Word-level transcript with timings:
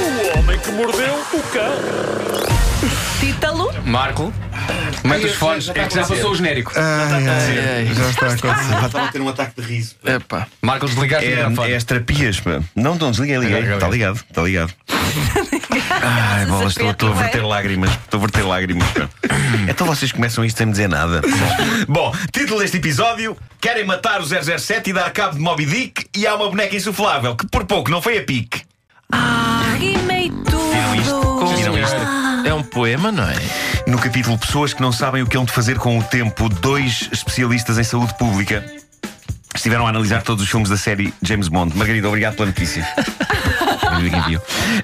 O 0.00 0.38
homem 0.38 0.58
que 0.58 0.70
mordeu 0.72 1.14
o 1.14 1.42
cão. 1.52 1.72
Título? 3.20 3.70
Marco, 3.84 4.32
mete 5.04 5.26
os 5.26 5.34
fones. 5.34 5.68
É 5.70 5.84
que 5.86 5.94
já 5.94 6.06
passou 6.06 6.30
o 6.30 6.34
genérico. 6.34 6.72
Ai, 6.76 7.28
ai, 7.28 7.94
já 7.94 8.10
está 8.10 8.26
a 8.30 8.32
acontecer. 8.34 8.74
Estava 8.86 9.04
a 9.04 9.12
ter 9.12 9.20
um 9.20 9.28
ataque 9.28 9.60
de 9.60 9.66
riso. 9.66 9.96
Epá. 10.04 10.46
Marco, 10.62 10.86
desligaste 10.86 11.26
o 11.28 11.32
É, 11.32 11.36
microfone. 11.48 11.72
é 11.72 11.76
as 11.76 11.84
terapias, 11.84 12.40
pá. 12.40 12.60
Não, 12.74 12.94
não 12.94 13.10
desliguei, 13.10 13.38
liguei. 13.38 13.72
Está 13.74 13.88
ligado, 13.88 14.16
está 14.28 14.42
ligado. 14.42 14.72
Ai, 16.02 16.46
bolas, 16.46 16.72
estou, 16.72 16.90
estou 16.90 17.10
a 17.10 17.14
verter 17.14 17.44
lágrimas. 17.44 17.90
Estou 17.90 18.18
a 18.18 18.20
verter 18.22 18.42
lágrimas. 18.44 18.88
pá. 18.90 19.08
Então 19.68 19.86
vocês 19.86 20.12
começam 20.12 20.44
isto 20.44 20.56
sem 20.58 20.66
me 20.66 20.72
dizer 20.72 20.88
nada. 20.88 21.20
Bom, 21.88 22.14
título 22.32 22.60
deste 22.60 22.76
episódio: 22.76 23.36
Querem 23.60 23.84
matar 23.84 24.20
o 24.20 24.24
007 24.26 24.90
e 24.90 24.92
dar 24.92 25.10
cabo 25.10 25.34
de 25.34 25.40
Moby 25.40 25.66
Dick 25.66 26.06
e 26.16 26.26
há 26.26 26.34
uma 26.34 26.48
boneca 26.48 26.74
insuflável 26.76 27.34
que 27.36 27.46
por 27.48 27.64
pouco 27.64 27.90
não 27.90 28.00
foi 28.00 28.18
a 28.18 28.22
pique. 28.22 28.62
Rimei 29.12 29.39
Isto? 29.80 31.20
tudo. 31.20 31.56
Viram 31.56 31.78
isto? 31.78 31.96
É 32.44 32.54
um 32.54 32.62
poema, 32.62 33.10
não 33.10 33.24
é? 33.24 33.36
No 33.86 33.98
capítulo 33.98 34.38
Pessoas 34.38 34.72
que 34.72 34.82
não 34.82 34.92
sabem 34.92 35.22
o 35.22 35.26
que 35.26 35.36
hão 35.36 35.44
de 35.44 35.52
fazer 35.52 35.78
com 35.78 35.98
o 35.98 36.02
tempo, 36.02 36.48
dois 36.48 37.08
especialistas 37.12 37.78
em 37.78 37.84
saúde 37.84 38.14
pública 38.18 38.64
estiveram 39.54 39.86
a 39.86 39.90
analisar 39.90 40.22
todos 40.22 40.44
os 40.44 40.50
filmes 40.50 40.68
da 40.68 40.76
série 40.76 41.12
James 41.22 41.48
Bond. 41.48 41.76
Margarida, 41.76 42.08
obrigado 42.08 42.36
pela 42.36 42.46
notícia. 42.46 42.86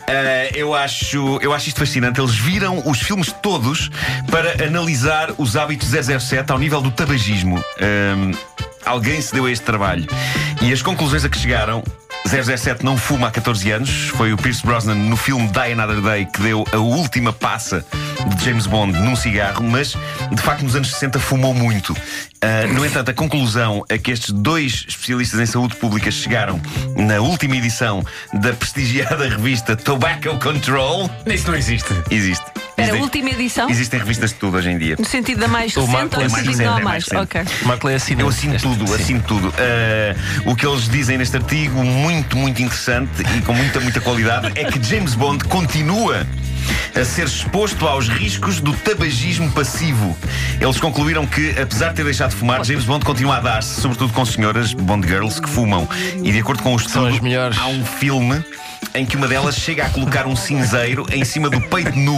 Ah, 0.09 0.49
eu, 0.55 0.75
acho, 0.75 1.39
eu 1.41 1.55
acho 1.55 1.69
isto 1.69 1.79
fascinante. 1.79 2.21
Eles 2.21 2.35
viram 2.35 2.83
os 2.85 3.01
filmes 3.01 3.33
todos 3.41 3.91
para 4.31 4.67
analisar 4.67 5.33
os 5.39 5.57
hábitos 5.57 5.89
007 5.89 6.51
ao 6.51 6.59
nível 6.59 6.81
do 6.81 6.91
tabagismo. 6.91 7.57
Ahm, 7.81 8.33
alguém 8.85 9.21
se 9.21 9.33
deu 9.33 9.47
a 9.47 9.51
este 9.51 9.65
trabalho. 9.65 10.07
E 10.61 10.73
as 10.73 10.83
conclusões 10.83 11.25
a 11.25 11.29
que 11.29 11.39
chegaram 11.39 11.83
007 12.27 12.85
não 12.85 12.97
fuma 12.97 13.29
há 13.29 13.31
14 13.31 13.71
anos. 13.71 13.91
Foi 14.17 14.33
o 14.33 14.37
Pierce 14.37 14.65
Brosnan 14.65 14.95
no 14.95 15.17
filme 15.17 15.47
Die 15.49 15.73
Another 15.73 16.01
Day 16.01 16.27
que 16.27 16.41
deu 16.41 16.65
a 16.73 16.77
última 16.77 17.33
passa 17.33 17.85
de 18.37 18.45
James 18.45 18.67
Bond 18.67 18.99
num 18.99 19.15
cigarro, 19.17 19.63
mas 19.63 19.95
de 20.33 20.43
facto 20.43 20.63
nos 20.63 20.75
anos 20.75 20.91
60 20.91 21.19
fumou 21.19 21.55
muito. 21.55 21.97
Ah, 22.43 22.67
no 22.73 22.85
entanto, 22.85 23.11
a 23.11 23.15
conclusão 23.15 23.85
a 23.91 23.99
que 23.99 24.11
estes 24.11 24.31
dois 24.31 24.85
especialistas 24.89 25.41
em 25.41 25.47
saúde 25.47 25.77
pública 25.77 26.11
chegaram 26.11 26.61
na 26.97 27.21
última 27.21 27.57
edição 27.57 28.05
da 28.33 28.53
prestigiada 28.53 29.27
revista 29.29 29.77
Tobacco 29.77 30.39
Control 30.39 31.11
Isso 31.27 31.49
não 31.49 31.57
existe. 31.57 31.89
existe. 32.11 32.56
Era 32.77 32.89
a 32.93 32.97
Existem- 32.97 33.03
última 33.03 33.31
edição? 33.31 33.71
Existem 33.71 33.99
revistas 34.01 34.31
de 34.31 34.37
tudo 34.37 34.57
hoje 34.59 34.69
em 34.71 34.77
dia. 34.79 34.97
No 34.99 35.05
sentido 35.07 35.41
da 35.41 35.49
mais 35.49 35.75
O 35.77 35.81
recente 35.81 35.93
Marco 35.97 36.17
ou 36.17 36.21
é 36.23 36.25
no 36.27 36.31
mais 36.31 36.45
sentido 36.45 36.59
recente, 36.59 36.67
não 36.69 36.79
é 36.79 36.83
mais 36.83 36.85
mais? 36.85 37.27
recente. 37.27 37.47
Ok. 37.49 37.63
O 37.63 37.69
Marco 37.69 37.89
é 37.89 37.95
assinante. 37.95 38.23
Eu 38.23 38.29
assino 38.29 38.59
tudo, 38.61 38.95
assino 38.95 39.23
tudo. 39.23 39.55
Ah, 39.59 40.17
o 40.45 40.55
que 40.55 40.67
eles 40.67 40.89
dizem 40.89 41.17
neste 41.17 41.37
artigo, 41.37 41.83
muito, 41.83 42.37
muito 42.37 42.61
interessante 42.63 43.23
e 43.37 43.41
com 43.43 43.55
muita, 43.55 43.81
muita 43.81 44.01
qualidade, 44.01 44.53
é 44.55 44.65
que 44.71 44.83
James 44.83 45.15
Bond 45.15 45.45
continua 45.45 46.27
a 46.95 47.05
ser 47.05 47.27
exposto 47.27 47.87
aos 47.87 48.09
riscos 48.09 48.61
do 48.61 48.73
tabagismo 48.75 49.51
passivo. 49.53 50.17
Eles 50.61 50.79
concluíram 50.79 51.27
que, 51.27 51.51
apesar 51.59 51.91
de 51.91 51.95
ter 51.97 52.05
deixado 52.05 52.31
de 52.31 52.37
fumar, 52.37 52.63
James 52.65 52.85
Bond 52.85 53.05
continua 53.05 53.37
a 53.37 53.41
dar-se, 53.41 53.81
sobretudo 53.81 54.13
com 54.13 54.25
senhoras 54.25 54.73
Bond 54.75 55.07
Girls 55.07 55.41
que 55.41 55.49
fumam. 55.49 55.89
E 56.23 56.31
de 56.33 56.41
acordo 56.41 56.63
com 56.63 56.75
o 56.75 56.77
estudo, 56.77 57.07
as 57.07 57.21
melhores. 57.21 57.57
há 57.59 57.67
um 57.69 57.85
filme 57.85 58.43
em 58.95 59.05
que 59.07 59.17
uma 59.17 59.29
delas 59.29 59.57
chega 59.57 59.85
a 59.87 59.91
colocar 59.91 60.27
um 60.27 60.35
cinzeiro 60.37 61.07
em 61.13 61.25
cima 61.25 61.49
do 61.51 61.61
peito 61.61 61.97
nu 61.99 62.17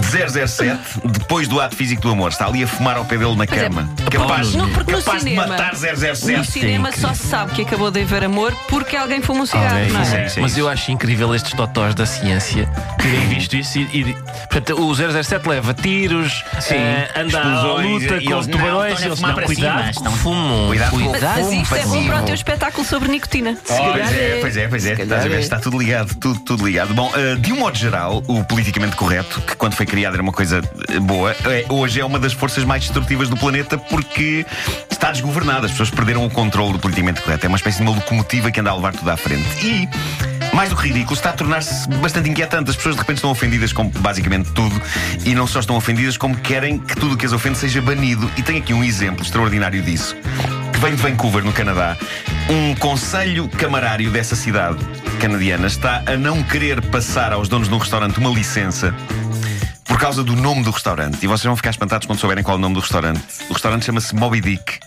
de 0.00 0.46
007 0.48 0.78
depois 1.04 1.48
do 1.48 1.60
ato 1.60 1.76
físico 1.76 2.02
do 2.02 2.10
amor. 2.10 2.30
Está 2.30 2.46
ali 2.46 2.62
a 2.62 2.66
fumar 2.66 2.96
ao 2.96 3.04
pé 3.04 3.16
dele 3.18 3.34
na 3.36 3.44
é, 3.44 3.46
cama. 3.46 3.88
Capaz, 4.10 4.54
no- 4.54 4.68
porque 4.70 4.92
no 4.92 4.98
capaz 5.02 5.22
de 5.22 5.30
cinema- 5.30 5.46
matar 5.48 5.74
007. 5.76 6.36
No 6.36 6.44
cinema 6.44 6.92
só 6.92 7.14
se 7.14 7.26
sabe 7.26 7.52
que 7.52 7.62
acabou 7.62 7.90
de 7.90 8.02
haver 8.02 8.24
amor 8.24 8.54
porque 8.68 8.96
alguém 8.96 9.20
fuma 9.20 9.42
um 9.42 9.46
cigarro, 9.46 9.76
Alguém, 9.76 9.92
não 9.92 10.00
é? 10.00 10.04
sim, 10.04 10.34
sim. 10.34 10.40
Mas 10.40 10.56
eu 10.56 10.68
acho 10.68 10.90
incrível 10.90 11.34
estes 11.34 11.52
totós 11.52 11.94
da 11.94 12.06
ciência 12.06 12.68
terem 13.00 13.28
visto 13.28 13.56
isso 13.56 13.78
e, 13.78 13.82
e- 14.00 14.14
portanto, 14.50 14.80
o 14.80 14.94
007 14.94 15.48
leva 15.48 15.74
tiros, 15.74 16.44
eh, 16.70 17.10
anda 17.16 17.40
à 17.42 17.62
luta 17.74 18.16
e 18.16 18.24
com 18.24 18.38
os 18.38 18.46
não, 18.46 18.58
tubarões 18.58 19.02
a 19.02 19.06
eles 19.06 19.20
não, 19.20 19.34
cuidado 19.34 19.54
cima, 19.54 19.82
com 19.82 19.90
estão- 19.90 20.12
o 20.12 20.16
fumo. 20.16 20.66
Cuidado 20.68 20.90
cuidado. 20.90 21.40
Mas 21.42 21.52
isto 21.52 21.74
é 21.74 21.86
bom 21.86 22.06
para 22.06 22.20
o 22.20 22.24
teu 22.24 22.34
espetáculo 22.34 22.86
sobre 22.86 23.08
nicotina. 23.10 23.56
Pois 23.66 24.12
é, 24.12 24.38
pois 24.40 24.56
é, 24.56 24.68
pois 24.68 24.86
é. 24.86 24.92
Estás 24.92 25.24
a 25.24 25.28
ver? 25.28 25.40
Está 25.40 25.58
tudo 25.62 25.78
ligado, 25.78 26.14
tudo, 26.16 26.40
tudo 26.40 26.66
ligado. 26.66 26.92
Bom, 26.92 27.10
eh, 27.14 27.36
de 27.36 27.52
um 27.52 27.56
modo 27.56 27.78
geral, 27.78 28.22
o 28.26 28.44
politicamente 28.44 28.96
correto, 28.96 29.40
que 29.42 29.54
quando 29.54 29.74
foi 29.74 29.86
criado 29.86 30.14
era 30.14 30.22
uma 30.22 30.32
coisa 30.32 30.60
eh, 30.88 30.98
boa, 30.98 31.34
eh, 31.44 31.64
hoje 31.68 32.00
é 32.00 32.04
uma 32.04 32.18
das 32.18 32.32
forças 32.32 32.64
mais 32.64 32.82
destrutivas 32.82 33.28
do 33.28 33.36
planeta 33.36 33.78
porque 33.78 34.44
está 34.90 35.12
desgovernada. 35.12 35.66
As 35.66 35.70
pessoas 35.70 35.90
perderam 35.90 36.26
o 36.26 36.30
controle 36.30 36.72
do 36.72 36.78
politicamente 36.80 37.22
correto. 37.22 37.46
É 37.46 37.48
uma 37.48 37.56
espécie 37.56 37.76
de 37.78 37.84
uma 37.84 37.92
locomotiva 37.92 38.50
que 38.50 38.58
anda 38.58 38.70
a 38.70 38.74
levar 38.74 38.92
tudo 38.92 39.08
à 39.10 39.16
frente. 39.16 39.46
E. 39.64 39.88
Mais 40.52 40.68
do 40.68 40.76
que 40.76 40.82
ridículo, 40.88 41.14
está 41.14 41.30
a 41.30 41.32
tornar-se 41.32 41.88
bastante 41.88 42.28
inquietante. 42.28 42.68
As 42.68 42.76
pessoas 42.76 42.94
de 42.94 43.00
repente 43.00 43.16
estão 43.18 43.30
ofendidas 43.30 43.72
com 43.72 43.88
basicamente 43.88 44.50
tudo 44.52 44.82
e 45.24 45.34
não 45.34 45.46
só 45.46 45.60
estão 45.60 45.76
ofendidas, 45.76 46.18
como 46.18 46.36
querem 46.36 46.78
que 46.78 46.94
tudo 46.94 47.14
o 47.14 47.16
que 47.16 47.24
as 47.24 47.32
ofende 47.32 47.56
seja 47.56 47.80
banido. 47.80 48.30
E 48.36 48.42
tenho 48.42 48.58
aqui 48.58 48.74
um 48.74 48.84
exemplo 48.84 49.22
extraordinário 49.22 49.80
disso 49.80 50.14
que 50.72 50.78
vem 50.78 50.94
de 50.94 51.00
Vancouver, 51.00 51.44
no 51.44 51.52
Canadá, 51.52 51.96
um 52.50 52.74
conselho 52.74 53.48
camarário 53.48 54.10
dessa 54.10 54.34
cidade 54.34 54.84
canadiana 55.22 55.68
está 55.68 56.02
a 56.04 56.16
não 56.16 56.42
querer 56.42 56.84
passar 56.90 57.32
aos 57.32 57.48
donos 57.48 57.68
de 57.68 57.74
um 57.74 57.78
restaurante 57.78 58.18
uma 58.18 58.30
licença 58.30 58.92
por 59.84 59.96
causa 59.96 60.24
do 60.24 60.34
nome 60.34 60.64
do 60.64 60.72
restaurante. 60.72 61.22
E 61.22 61.28
vocês 61.28 61.44
vão 61.44 61.54
ficar 61.54 61.70
espantados 61.70 62.08
quando 62.08 62.18
souberem 62.18 62.42
qual 62.42 62.56
é 62.56 62.58
o 62.58 62.60
nome 62.60 62.74
do 62.74 62.80
restaurante. 62.80 63.22
O 63.48 63.52
restaurante 63.52 63.84
chama-se 63.84 64.16
Moby 64.16 64.40
Dick. 64.40 64.80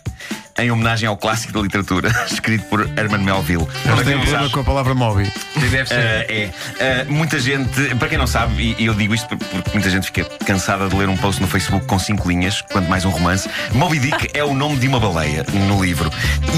Em 0.58 0.72
homenagem 0.72 1.08
ao 1.08 1.18
clássico 1.18 1.52
da 1.52 1.60
literatura, 1.62 2.10
escrito 2.32 2.64
por 2.66 2.90
Herman 2.98 3.22
Melville. 3.22 3.68
Quem 3.84 4.04
tem 4.06 4.16
um 4.16 4.20
não 4.20 4.24
problema 4.24 4.50
com 4.50 4.60
a 4.62 4.64
palavra 4.64 4.96
Moby. 4.96 5.30
Deve 5.56 5.86
ser. 5.86 5.96
Uh, 5.96 6.00
é. 6.80 7.06
Uh, 7.10 7.12
muita 7.12 7.40
gente, 7.40 7.94
para 7.96 8.08
quem 8.08 8.18
não 8.18 8.26
sabe, 8.26 8.74
e 8.80 8.86
eu 8.86 8.94
digo 8.94 9.14
isto 9.14 9.28
por- 9.28 9.38
porque 9.38 9.72
muita 9.74 9.90
gente 9.90 10.06
fica 10.06 10.24
cansada 10.46 10.88
de 10.88 10.96
ler 10.96 11.10
um 11.10 11.18
post 11.18 11.42
no 11.42 11.48
Facebook 11.48 11.86
com 11.86 12.00
cinco 12.00 12.30
linhas, 12.30 12.62
quanto 12.62 12.90
mais 12.90 13.04
um 13.04 13.10
romance. 13.10 13.50
Moby 13.74 14.00
Dick 14.00 14.30
é 14.34 14.46
o 14.46 14.54
nome 14.54 14.78
de 14.78 14.88
uma 14.88 14.98
baleia 14.98 15.46
no 15.68 15.84
livro. 15.84 16.10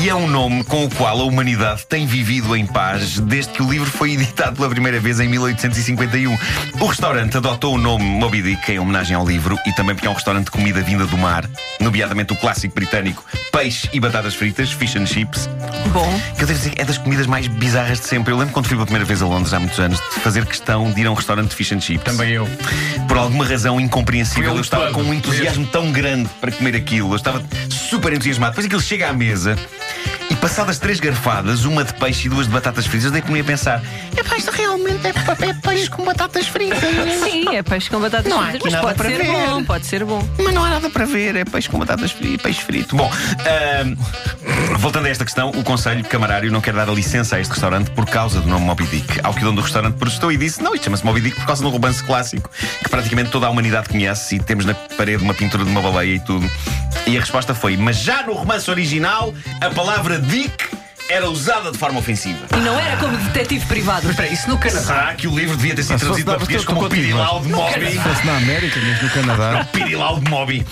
E 0.03 0.07
é 0.07 0.13
um 0.13 0.27
nome 0.27 0.63
com 0.63 0.85
o 0.85 0.89
qual 0.91 1.19
a 1.19 1.23
humanidade 1.23 1.85
tem 1.87 2.05
vivido 2.05 2.55
em 2.55 2.67
paz 2.67 3.19
desde 3.19 3.51
que 3.53 3.63
o 3.63 3.71
livro 3.71 3.89
foi 3.89 4.11
editado 4.11 4.57
pela 4.57 4.69
primeira 4.69 4.99
vez 4.99 5.19
em 5.19 5.27
1851. 5.27 6.37
O 6.79 6.85
restaurante 6.85 7.37
adotou 7.37 7.73
o 7.73 7.77
nome 7.79 8.03
Moby 8.03 8.43
Dick 8.43 8.71
em 8.71 8.77
homenagem 8.77 9.15
ao 9.15 9.27
livro 9.27 9.57
e 9.65 9.73
também 9.73 9.95
porque 9.95 10.07
é 10.07 10.09
um 10.11 10.13
restaurante 10.13 10.45
de 10.45 10.51
comida 10.51 10.81
vinda 10.81 11.07
do 11.07 11.17
mar, 11.17 11.49
nomeadamente 11.79 12.33
o 12.33 12.35
clássico 12.35 12.75
britânico 12.75 13.25
peixe 13.51 13.86
e 13.91 13.99
batatas 13.99 14.35
fritas, 14.35 14.71
fish 14.71 14.95
and 14.95 15.05
chips. 15.05 15.49
Bom. 15.91 16.19
Que 16.35 16.43
eu 16.43 16.47
devo 16.47 16.59
dizer 16.59 16.71
que 16.71 16.81
é 16.81 16.85
das 16.85 16.97
comidas 16.97 17.27
mais 17.27 17.47
bizarras 17.47 17.99
de 17.99 18.07
sempre. 18.07 18.33
Eu 18.33 18.37
lembro 18.37 18.53
quando 18.53 18.67
fui 18.67 18.75
pela 18.75 18.85
primeira 18.85 19.05
vez 19.05 19.21
a 19.21 19.25
Londres 19.25 19.53
há 19.53 19.59
muitos 19.59 19.79
anos 19.79 19.99
de 19.99 20.19
fazer 20.21 20.45
questão 20.45 20.91
de 20.91 21.01
ir 21.01 21.07
a 21.07 21.11
um 21.11 21.13
restaurante 21.13 21.49
de 21.49 21.55
fish 21.55 21.71
and 21.71 21.81
chips. 21.81 22.03
Também 22.03 22.31
eu. 22.31 22.47
Por 23.07 23.17
alguma 23.17 23.45
razão 23.45 23.79
incompreensível, 23.79 24.51
um 24.51 24.55
eu 24.55 24.61
estava 24.61 24.91
com 24.91 25.01
um 25.01 25.13
entusiasmo 25.13 25.65
tão 25.67 25.91
grande 25.91 26.29
para 26.41 26.51
comer 26.51 26.75
aquilo. 26.75 27.11
Eu 27.11 27.15
estava 27.15 27.43
super 27.69 28.13
entusiasmado. 28.13 28.51
Depois 28.51 28.65
aquilo 28.65 28.81
chega 28.81 29.09
à 29.09 29.13
mesa 29.13 29.57
passadas 30.37 30.79
três 30.79 30.99
garfadas, 30.99 31.65
uma 31.65 31.83
de 31.83 31.93
peixe 31.93 32.27
e 32.27 32.29
duas 32.29 32.47
de 32.47 32.53
batatas 32.53 32.85
fritas, 32.85 33.05
eu 33.05 33.11
dei 33.11 33.21
comigo 33.21 33.43
a 33.43 33.47
pensar: 33.47 33.81
é 34.15 34.37
isto 34.37 34.51
realmente 34.51 35.05
é, 35.05 35.09
é 35.49 35.53
peixe 35.53 35.89
com 35.89 36.05
batatas 36.05 36.47
fritas. 36.47 36.79
Sim, 37.23 37.55
é 37.55 37.63
peixe 37.63 37.89
com 37.89 37.99
batatas 37.99 38.31
Não 38.31 38.39
há 38.39 38.49
fritas, 38.49 38.61
mas 38.63 38.73
nada 38.73 38.87
pode 38.87 38.97
para 38.97 39.09
ser 39.09 39.17
ver. 39.17 39.31
bom, 39.31 39.63
pode 39.63 39.85
ser 39.85 40.05
bom. 40.05 40.29
Mas 40.37 40.53
não 40.53 40.63
há 40.63 40.69
nada 40.69 40.89
para 40.89 41.05
ver, 41.05 41.35
é 41.35 41.45
peixe 41.45 41.69
com 41.69 41.79
batatas 41.79 42.11
fritas, 42.11 42.41
peixe 42.41 42.61
frito. 42.61 42.95
Bom, 42.95 43.11
voltando 44.79 45.07
a 45.07 45.09
esta 45.09 45.25
questão, 45.25 45.49
o 45.49 45.63
Conselho 45.63 46.03
Camarário 46.03 46.51
não 46.51 46.61
quer 46.61 46.73
dar 46.73 46.89
a 46.89 46.93
licença 46.93 47.35
a 47.35 47.39
este 47.39 47.51
restaurante 47.51 47.91
por 47.91 48.05
causa 48.05 48.39
do 48.41 48.47
nome 48.47 48.65
Moby 48.65 48.85
Dick. 48.85 49.19
Ao 49.23 49.33
que 49.33 49.41
o 49.41 49.45
dono 49.45 49.57
do 49.57 49.61
restaurante 49.61 49.95
protestou 49.95 50.31
e 50.31 50.37
disse: 50.37 50.61
Não, 50.61 50.73
isto 50.73 50.85
chama-se 50.85 51.05
Moby 51.05 51.21
Dick 51.21 51.37
por 51.37 51.45
causa 51.45 51.61
de 51.61 51.67
um 51.67 51.71
romance 51.71 52.03
clássico 52.03 52.49
que 52.83 52.89
praticamente 52.89 53.29
toda 53.29 53.47
a 53.47 53.49
humanidade 53.49 53.89
conhece 53.89 54.35
e 54.35 54.39
temos 54.39 54.65
na 54.65 54.73
parede 54.73 55.23
uma 55.23 55.33
pintura 55.33 55.63
de 55.63 55.69
uma 55.69 55.81
baleia 55.81 56.15
e 56.15 56.19
tudo. 56.19 56.49
E 57.05 57.17
a 57.17 57.19
resposta 57.19 57.53
foi: 57.53 57.77
Mas 57.77 57.97
já 57.97 58.23
no 58.23 58.33
romance 58.33 58.69
original, 58.69 59.33
a 59.61 59.69
palavra 59.69 60.19
Dick 60.19 60.66
era 61.09 61.29
usada 61.29 61.71
de 61.71 61.77
forma 61.77 61.99
ofensiva. 61.99 62.45
E 62.55 62.59
não 62.59 62.77
era 62.79 62.97
como 62.97 63.15
detetive 63.17 63.65
privado. 63.65 64.01
Mas 64.03 64.11
espera, 64.11 64.29
isso 64.33 64.49
no 64.49 64.57
Canadá. 64.57 64.81
Será 64.81 65.13
que 65.13 65.27
o 65.27 65.35
livro 65.35 65.55
devia 65.55 65.75
ter 65.75 65.83
sido 65.83 65.97
se 65.97 66.05
traduzido 66.05 66.25
para 66.25 66.37
português 66.39 66.65
como 66.65 66.81
contigo, 66.81 67.01
Pirilau 67.01 67.39
de 67.41 67.49
Moby? 67.49 67.91
Se 67.91 67.99
fosse 67.99 68.25
na 68.25 68.37
América, 68.37 68.79
mas 68.83 69.01
no 69.01 69.09
Canadá. 69.09 69.67
Pirilau 69.71 70.19
de 70.19 70.29
Moby. 70.29 70.65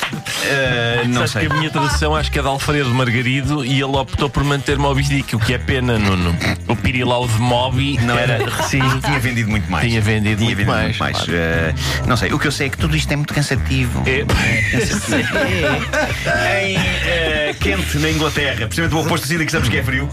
Ah, 0.45 1.03
não 1.07 1.15
Sabes 1.27 1.31
sei. 1.31 1.47
que 1.47 1.53
a 1.53 1.57
minha 1.57 1.69
tradução 1.69 2.15
acho 2.15 2.31
que 2.31 2.39
é 2.39 2.41
de 2.41 2.47
Alfredo 2.47 2.89
Margarido 2.93 3.65
e 3.65 3.73
ele 3.81 3.97
optou 3.97 4.29
por 4.29 4.43
manter 4.43 4.77
Moby 4.77 5.03
Dick, 5.03 5.35
o 5.35 5.39
que 5.39 5.53
é 5.53 5.57
pena, 5.57 5.97
Nuno. 5.97 6.35
O 6.67 6.75
Pirilau 6.75 7.27
de 7.27 7.39
Moby 7.39 7.97
Não 8.01 8.17
era. 8.17 8.39
Sim. 8.67 8.81
Tinha 9.03 9.19
vendido 9.19 9.49
muito 9.49 9.69
mais. 9.71 9.87
Tinha 9.87 10.01
vendido 10.01 10.37
Tinha 10.37 10.55
muito 10.55 10.57
vendido 10.57 10.71
mais, 10.71 10.83
muito 10.87 10.99
mais. 10.99 11.17
claro. 11.17 11.31
Eh, 11.33 11.73
não 12.07 12.17
sei, 12.17 12.33
o 12.33 12.39
que 12.39 12.47
eu 12.47 12.51
sei 12.51 12.67
é 12.67 12.69
que 12.69 12.77
tudo 12.77 12.95
isto 12.95 13.11
é 13.11 13.15
muito 13.15 13.33
cansativo. 13.33 14.03
É, 14.05 14.25
Em 16.65 16.77
eh, 16.77 17.24
Kent, 17.65 17.95
na 17.95 18.11
Inglaterra, 18.11 18.67
precisamente 18.67 18.93
o 18.95 18.99
oposto 18.99 19.23
da 19.23 19.27
cidade 19.27 19.45
que 19.47 19.51
sabes 19.51 19.69
que 19.69 19.77
é 19.77 19.83
frio, 19.83 20.07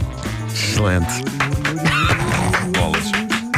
Excelente. 0.51 1.13
bolas. 2.71 3.11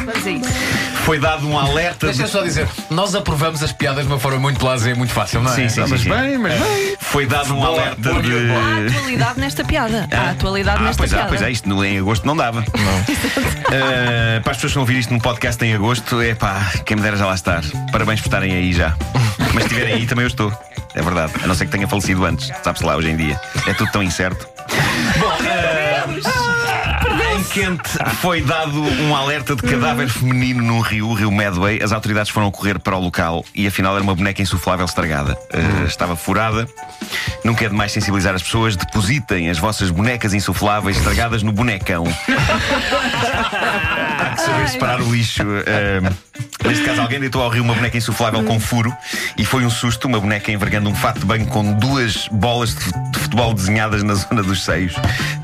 Vamos 0.05 0.26
a 0.26 0.31
isso. 0.31 0.64
Foi 1.05 1.19
dado 1.20 1.46
um 1.46 1.56
alerta. 1.56 2.06
Deixa 2.06 2.25
de- 2.25 2.29
só 2.31 2.43
dizer, 2.43 2.67
nós 2.91 3.14
aprovamos 3.14 3.62
as 3.62 3.73
piadas 3.73 4.05
de 4.05 4.11
uma 4.11 4.19
forma 4.19 4.38
muito 4.41 4.58
blasé, 4.58 4.94
muito 4.94 5.12
fácil, 5.12 5.43
não 5.43 5.52
é? 5.52 5.55
Sim, 5.55 5.69
sim, 5.69 5.85
sim, 5.85 5.91
Mas 5.91 6.00
sim. 6.00 6.08
bem, 6.08 6.38
mas 6.38 6.58
bem. 6.58 6.96
foi 6.99 7.25
dado 7.26 7.55
um 7.55 7.64
alerta 7.64 8.11
boa, 8.11 8.20
de. 8.23 8.32
Há 8.50 8.87
atualidade 8.96 9.41
nesta 9.41 9.64
piada. 9.64 10.08
Há 10.11 10.31
atualidade 10.31 10.79
Ah, 10.79 10.82
nesta 10.87 10.99
pois 10.99 11.11
piada. 11.12 11.26
é, 11.26 11.29
pois 11.29 11.43
é, 11.43 11.50
isto 11.52 11.69
no- 11.69 11.85
em 11.85 11.99
agosto 11.99 12.26
não 12.26 12.35
dava. 12.37 12.61
Uh, 12.61 12.64
para 14.43 14.50
as 14.50 14.56
pessoas 14.56 14.73
que 14.73 14.79
a 14.79 14.81
ouvir 14.81 14.99
isto 14.99 15.12
num 15.12 15.20
podcast 15.20 15.62
em 15.64 15.73
agosto, 15.75 16.20
é 16.20 16.35
pá, 16.35 16.73
quem 16.85 16.96
me 16.96 17.02
dera 17.02 17.17
já 17.17 17.26
lá 17.26 17.35
estar. 17.35 17.62
Parabéns 17.93 18.20
por 18.20 18.26
estarem 18.29 18.52
aí 18.55 18.73
já. 18.73 18.96
Mas 19.52 19.64
se 19.64 19.69
estiverem 19.69 19.94
aí, 19.94 20.06
também 20.06 20.25
eu 20.25 20.29
estou. 20.29 20.52
É 20.94 21.02
verdade. 21.02 21.32
A 21.43 21.46
não 21.46 21.55
ser 21.55 21.67
que 21.67 21.73
tenha 21.73 21.88
falecido 21.88 22.25
antes. 22.25 22.50
Sabe-se 22.62 22.85
lá, 22.85 22.96
hoje 22.96 23.11
em 23.11 23.17
dia. 23.17 23.41
É 23.67 23.75
tudo 23.75 23.91
tão 23.91 24.02
incerto. 24.02 24.49
Quente 27.55 27.91
foi 28.21 28.43
dado 28.43 28.83
um 28.83 29.15
alerta 29.15 29.55
de 29.55 29.62
cadáver 29.62 30.09
feminino 30.09 30.61
num 30.61 30.81
rio, 30.81 31.09
o 31.09 31.15
rio 31.15 31.31
Medway. 31.31 31.81
As 31.81 31.93
autoridades 31.93 32.33
foram 32.33 32.51
correr 32.51 32.81
para 32.81 32.97
o 32.97 33.01
local 33.01 33.45
e 33.55 33.65
afinal 33.65 33.95
era 33.95 34.03
uma 34.03 34.12
boneca 34.12 34.43
insuflável 34.43 34.85
estragada. 34.85 35.39
Uh, 35.55 35.87
estava 35.87 36.17
furada. 36.17 36.67
Nunca 37.45 37.65
é 37.65 37.69
demais 37.69 37.93
sensibilizar 37.93 38.35
as 38.35 38.43
pessoas. 38.43 38.75
Depositem 38.75 39.51
as 39.51 39.59
vossas 39.59 39.91
bonecas 39.91 40.35
insufláveis 40.35 40.97
estragadas 40.97 41.45
no 41.45 41.53
bonecão. 41.53 42.05
Há 44.19 44.31
que 44.35 44.41
saber 44.41 44.69
separar 44.69 45.01
o 45.01 45.15
lixo. 45.15 45.45
Uh, 45.45 46.67
neste 46.67 46.83
caso, 46.83 47.03
alguém 47.03 47.21
deitou 47.21 47.41
ao 47.41 47.51
rio 47.51 47.62
uma 47.62 47.75
boneca 47.75 47.97
insuflável 47.97 48.43
com 48.43 48.59
furo 48.59 48.93
e 49.39 49.45
foi 49.45 49.65
um 49.65 49.71
susto. 49.71 50.09
Uma 50.09 50.19
boneca 50.19 50.51
envergando 50.51 50.91
um 50.91 50.95
fato 50.95 51.21
de 51.21 51.25
banho 51.25 51.47
com 51.47 51.73
duas 51.75 52.27
bolas 52.33 52.75
de 52.75 53.21
futebol 53.21 53.55
desenhadas 53.55 54.03
na 54.03 54.15
zona 54.15 54.43
dos 54.43 54.65
seios. 54.65 54.95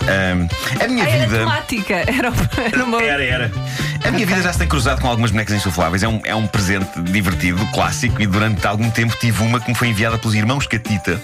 Um, 0.02 0.48
a 0.82 0.88
minha 0.88 1.04
Ah, 1.04 1.08
era 1.10 1.24
vida. 1.26 1.38
temática. 1.38 1.94
Era, 1.94 2.32
era 2.72 2.84
uma. 2.84 3.02
Era, 3.02 3.24
era. 3.24 3.52
A 4.04 4.10
minha 4.10 4.26
vida 4.26 4.42
já 4.42 4.52
se 4.52 4.58
tem 4.58 4.68
cruzado 4.68 5.00
com 5.00 5.08
algumas 5.08 5.30
bonecas 5.30 5.54
insufláveis. 5.54 6.02
É 6.02 6.08
um, 6.08 6.20
é 6.24 6.34
um 6.34 6.46
presente 6.46 7.00
divertido, 7.02 7.64
clássico, 7.72 8.20
e 8.20 8.26
durante 8.26 8.66
algum 8.66 8.90
tempo 8.90 9.14
tive 9.20 9.42
uma 9.42 9.60
que 9.60 9.68
me 9.68 9.74
foi 9.74 9.88
enviada 9.88 10.18
pelos 10.18 10.34
irmãos 10.34 10.66
Catita. 10.66 11.20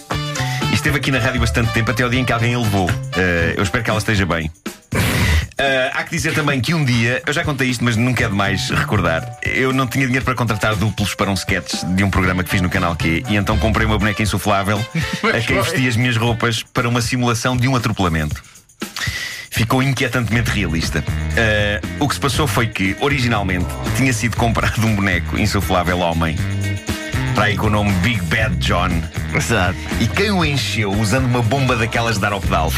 E 0.70 0.75
esteve 0.75 0.99
aqui 0.99 1.11
na 1.11 1.19
rádio 1.19 1.40
bastante 1.40 1.73
tempo, 1.73 1.90
até 1.90 2.05
o 2.05 2.11
dia 2.11 2.20
em 2.20 2.25
que 2.25 2.32
alguém 2.32 2.55
a 2.55 2.58
levou. 2.58 2.88
Eh, 3.17 3.55
eu 3.56 3.62
espero 3.62 3.82
que 3.82 3.90
ela 3.90 3.99
esteja 3.99 4.26
bem. 4.26 4.50
Eh, 5.58 5.90
há 5.94 6.05
que 6.05 6.11
dizer 6.11 6.34
também 6.34 6.61
que 6.61 6.75
um 6.75 6.84
dia, 6.84 7.23
eu 7.26 7.32
já 7.32 7.43
contei 7.43 7.69
isto, 7.70 7.82
mas 7.82 7.96
nunca 7.96 8.25
é 8.25 8.28
demais 8.28 8.69
recordar. 8.69 9.38
Eu 9.43 9.73
não 9.73 9.87
tinha 9.87 10.05
dinheiro 10.05 10.25
para 10.25 10.34
contratar 10.34 10.76
duplos 10.76 11.14
para 11.14 11.31
um 11.31 11.34
sketch 11.34 11.82
de 11.82 12.05
um 12.05 12.11
programa 12.11 12.44
que 12.44 12.50
fiz 12.50 12.61
no 12.61 12.69
canal 12.69 12.94
Q, 12.94 13.25
e 13.26 13.37
então 13.37 13.56
comprei 13.56 13.87
uma 13.87 13.96
boneca 13.99 14.23
insuflável 14.23 14.78
a 15.34 15.40
quem 15.40 15.56
vesti 15.62 15.88
as 15.88 15.96
minhas 15.96 16.17
roupas 16.17 16.62
para 16.62 16.87
uma 16.87 17.00
simulação 17.00 17.56
de 17.56 17.67
um 17.67 17.75
atropelamento 17.75 18.43
ficou 19.56 19.82
inquietantemente 19.82 20.50
realista. 20.50 21.03
Eh, 21.35 21.81
o 21.99 22.06
que 22.06 22.14
se 22.14 22.20
passou 22.20 22.47
foi 22.47 22.67
que, 22.67 22.94
originalmente, 23.00 23.64
tinha 23.97 24.12
sido 24.12 24.37
comprado 24.37 24.87
um 24.87 24.94
boneco 24.94 25.38
insuflável 25.38 25.99
homem. 26.00 26.37
Para 27.35 27.47
aí 27.47 27.56
com 27.56 27.69
o 27.69 27.70
nome 27.70 27.91
Big 28.03 28.20
Bad 28.23 28.55
John. 28.56 28.91
Exato. 29.35 29.79
E 29.99 30.06
quem 30.06 30.31
o 30.31 30.44
encheu 30.44 30.93
usando 30.93 31.25
uma 31.25 31.41
bomba 31.41 31.75
daquelas 31.75 32.17
de 32.17 32.20
dar 32.20 32.32
ao 32.32 32.41
pedal? 32.41 32.70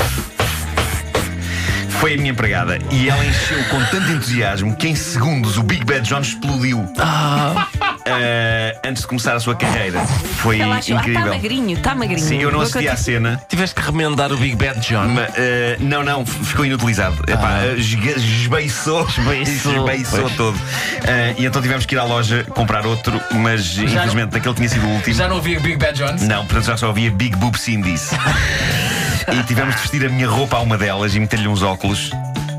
Foi 1.98 2.14
a 2.14 2.16
minha 2.16 2.30
empregada. 2.30 2.78
E 2.92 3.08
ela 3.08 3.26
encheu 3.26 3.58
com 3.64 3.84
tanto 3.86 4.12
entusiasmo 4.12 4.76
que 4.76 4.86
em 4.86 4.94
segundos 4.94 5.58
o 5.58 5.64
Big 5.64 5.84
Bad 5.84 6.08
John 6.08 6.20
explodiu. 6.20 6.86
Eh, 8.20 8.76
antes 8.84 9.02
de 9.02 9.08
começar 9.08 9.34
a 9.37 9.40
sua 9.40 9.55
carreira. 9.55 10.00
Foi 10.37 10.58
Ela 10.60 10.76
achou, 10.76 10.96
ah, 10.96 11.00
está 11.00 11.10
incrível. 11.10 11.34
magrinho, 11.34 11.76
está 11.76 11.94
magrinho. 11.94 12.20
Sim, 12.26 12.38
eu 12.38 12.50
não 12.50 12.58
Vou 12.58 12.62
assisti 12.66 12.88
à 12.88 12.96
cena. 12.96 13.40
Tiveste 13.49 13.75
que 13.75 13.82
remendar 13.82 14.32
o 14.32 14.37
Big 14.37 14.56
Bad 14.56 14.81
John. 14.81 15.08
Ma- 15.08 15.28
eh, 15.37 15.76
não, 15.81 16.02
não, 16.02 16.25
ficou 16.25 16.64
inutilizado. 16.64 17.22
Epá, 17.28 17.60
eh, 17.64 17.75
esga- 17.76 18.12
esbeiçou, 18.19 19.06
Esbeiçou. 19.08 19.72
esbeiçou 19.88 20.31
todo. 20.37 20.58
Eh, 21.06 21.34
e 21.38 21.46
então 21.46 21.60
tivemos 21.62 21.84
que 21.87 21.94
ir 21.94 21.99
à 21.99 22.05
loja 22.05 22.44
comprar 22.50 22.87
outro, 22.87 23.20
mas 23.32 23.78
infelizmente 23.78 24.37
aquele 24.37 24.55
tinha 24.55 24.69
sido 24.69 24.87
o 24.87 24.90
último. 24.90 25.14
Já 25.16 25.28
não 25.28 25.38
havia 25.38 25.58
Big 25.60 25.76
Bad 25.76 25.99
Jones? 25.99 26.22
Não, 26.22 26.44
portanto 26.46 26.66
já 26.66 26.76
só 26.76 26.88
havia 26.90 27.10
Big 27.10 27.37
Boob 27.37 27.58
Cindy's. 27.58 28.10
e 29.32 29.43
tivemos 29.44 29.75
de 29.76 29.81
vestir 29.82 30.05
a 30.06 30.08
minha 30.08 30.28
roupa 30.28 30.56
a 30.56 30.60
uma 30.60 30.78
delas 30.78 31.14
e 31.14 31.20
meter-lhe 31.20 31.49
uns 31.49 31.62
óculos. 31.62 32.10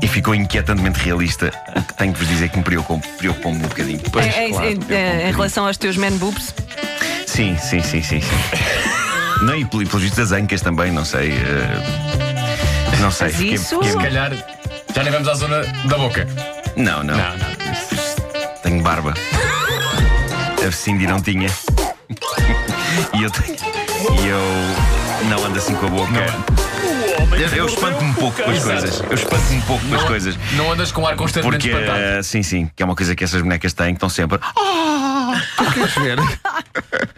E 0.02 0.08
ficou 0.08 0.34
inquietantemente 0.34 0.98
realista. 1.00 1.52
O 1.76 1.82
que 1.82 1.94
tenho 1.94 2.12
que 2.12 2.18
vos 2.20 2.28
dizer 2.28 2.48
que 2.48 2.56
me 2.58 2.64
preocupou- 2.64 3.00
preocupou-me 3.18 3.58
um 3.58 3.68
bocadinho. 3.68 4.00
É, 4.00 4.46
é, 4.46 4.48
claro, 4.50 4.64
é, 4.64 4.68
um 4.68 4.72
em 4.72 4.76
bocadinho. 4.78 5.32
relação 5.32 5.66
aos 5.66 5.76
teus 5.76 5.96
man 5.96 6.12
boobs, 6.12 6.54
Sim, 7.26 7.56
sim, 7.58 7.82
sim, 7.82 8.02
sim. 8.02 8.20
sim. 8.20 8.26
não, 9.44 9.54
e 9.54 9.64
pel- 9.64 9.86
pelos 9.86 10.02
vistos 10.02 10.30
das 10.30 10.32
ancas 10.32 10.60
também, 10.62 10.90
não 10.90 11.04
sei. 11.04 11.30
eh, 11.32 12.98
não 13.00 13.10
sei. 13.10 13.28
Mas 13.28 13.36
fiquei- 13.36 13.54
isso- 13.54 13.76
fiquei- 13.82 13.90
Se 13.92 13.96
calhar 13.98 14.32
já 14.94 15.02
nem 15.02 15.12
vamos 15.12 15.28
à 15.28 15.34
zona 15.34 15.62
da 15.84 15.96
boca. 15.98 16.26
Não, 16.76 17.02
não. 17.02 17.16
Não, 17.16 17.36
não. 17.36 18.60
Tenho 18.62 18.82
barba. 18.82 19.14
A 20.66 20.72
Cindy 20.72 21.06
não 21.06 21.20
tinha. 21.20 21.48
E 23.18 23.22
eu 23.22 23.30
tenho. 23.30 23.56
E 24.22 24.26
eu 24.28 25.28
não 25.28 25.44
ando 25.44 25.58
assim 25.58 25.74
com 25.74 25.86
a 25.86 25.90
boca. 25.90 26.12
Eu, 26.18 26.59
eu 27.56 27.66
espanto-me 27.66 28.10
um 28.10 28.14
pouco 28.14 28.42
com 28.42 28.50
as 28.50 28.62
coisas. 28.62 29.00
Eu 29.00 29.14
espanto-me 29.14 29.56
um 29.58 29.60
pouco 29.62 29.86
com 29.86 29.94
as 29.94 30.04
coisas. 30.04 30.38
Não 30.56 30.72
andas 30.72 30.92
com 30.92 31.06
ar 31.06 31.16
constantemente 31.16 31.68
Porque, 31.68 31.76
espantado. 31.76 31.98
eh, 31.98 32.22
sim, 32.22 32.42
sim, 32.42 32.70
que 32.74 32.82
é 32.82 32.86
uma 32.86 32.94
coisa 32.96 33.14
que 33.14 33.24
essas 33.24 33.42
bonecas 33.42 33.72
têm, 33.72 33.88
que 33.88 33.96
estão 33.96 34.08
sempre. 34.08 34.38
Queres 35.74 35.94
ver? 35.94 36.18